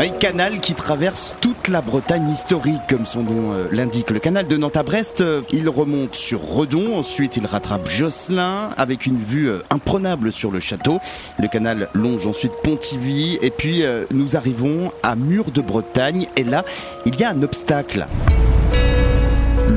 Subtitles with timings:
[0.00, 4.08] Un canal qui traverse toute la Bretagne historique, comme son nom euh, l'indique.
[4.08, 8.70] Le canal de Nantes à Brest, euh, il remonte sur Redon, ensuite il rattrape Josselin,
[8.78, 11.00] avec une vue euh, imprenable sur le château.
[11.38, 16.64] Le canal longe ensuite Pontivy, et puis nous arrivons à Mur de Bretagne, et là,
[17.04, 18.06] il y a un obstacle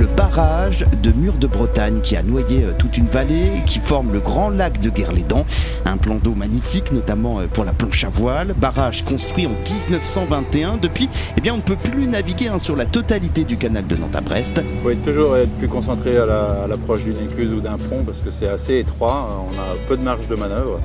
[0.03, 4.11] le barrage de Mur de Bretagne qui a noyé euh, toute une vallée, qui forme
[4.11, 5.45] le grand lac de Guerlédan,
[5.85, 10.75] un plan d'eau magnifique notamment euh, pour la planche à voile, barrage construit en 1921.
[10.75, 13.95] Depuis, eh bien, on ne peut plus naviguer hein, sur la totalité du canal de
[13.95, 14.61] Nantes à Brest.
[14.75, 18.29] Il faut être toujours plus concentré à l'approche d'une écluse ou d'un pont parce que
[18.29, 20.81] c'est assez étroit, on a peu de marge de manœuvre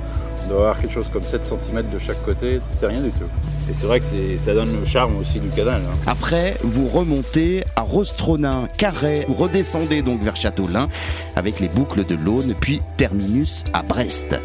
[0.46, 3.28] doit avoir quelque chose comme 7 cm de chaque côté, c'est rien du tout.
[3.68, 4.06] Et c'est vrai que
[4.36, 5.82] ça donne le charme aussi du canal.
[5.84, 5.96] Hein.
[6.06, 10.88] Après, vous remontez à Rostronin, Carré, vous redescendez donc vers Châteaulin
[11.36, 14.36] avec les boucles de l'Aune, puis terminus à Brest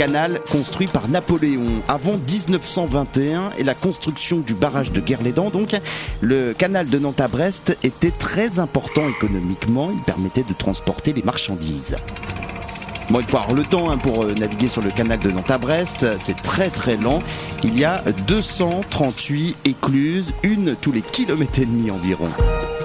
[0.00, 5.50] canal construit par Napoléon avant 1921 et la construction du barrage de Guerlédan.
[5.50, 5.78] Donc,
[6.22, 9.90] le canal de Nantes à Brest était très important économiquement.
[9.92, 11.96] Il permettait de transporter les marchandises.
[13.10, 15.50] Bon, il faut avoir le temps hein, pour euh, naviguer sur le canal de Nantes
[15.50, 16.06] à Brest.
[16.20, 17.18] C'est très très lent.
[17.64, 22.28] Il y a 238 écluses, une tous les kilomètres et demi environ.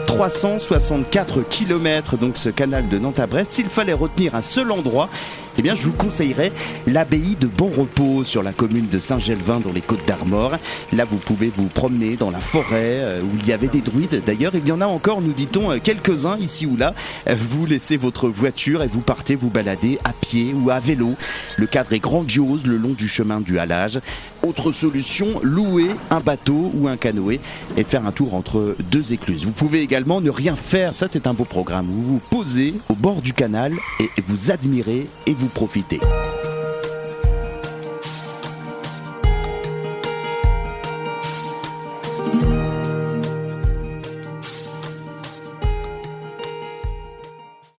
[0.08, 3.52] 364 km donc ce canal de Nantes à Brest.
[3.52, 5.10] S'il fallait retenir un seul endroit,
[5.58, 6.52] eh bien, je vous conseillerais
[6.86, 10.56] l'abbaye de Bon Repos sur la commune de Saint-Gelvin dans les Côtes d'Armor.
[10.92, 14.22] Là, vous pouvez vous promener dans la forêt euh, où il y avait des druides.
[14.26, 16.94] D'ailleurs, il y en a encore, nous dit-on, euh, quelques-uns ici ou là.
[17.30, 21.16] Euh, vous laissez votre voiture et vous partez vous balader à pied ou à vélo.
[21.58, 24.00] Le cadre est grandiose le long du chemin du halage.
[24.46, 27.40] Autre solution, louer un bateau ou un canoë
[27.78, 29.46] et faire un tour entre deux écluses.
[29.46, 31.88] Vous pouvez également ne rien faire, ça c'est un beau programme.
[31.90, 36.35] Vous vous posez au bord du canal et vous admirez et vous profiter.